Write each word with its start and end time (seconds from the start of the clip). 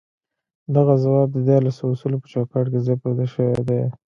دغه 0.75 0.93
ځواب 1.03 1.27
د 1.33 1.37
ديارلسو 1.47 1.83
اصولو 1.93 2.21
په 2.21 2.27
چوکاټ 2.33 2.65
کې 2.71 2.79
ځای 2.85 2.95
پر 3.01 3.11
ځای 3.17 3.27
شوی 3.33 3.59
دی. 3.67 3.81